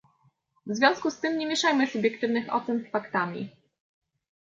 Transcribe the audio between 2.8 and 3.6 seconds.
z faktami